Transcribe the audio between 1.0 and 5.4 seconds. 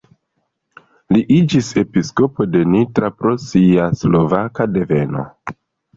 Li iĝis episkopo de Nitra pro sia slovaka deveno.